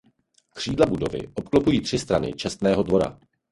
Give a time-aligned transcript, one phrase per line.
[0.55, 3.19] Křídla budovy obklopují tři strany čestného dvora.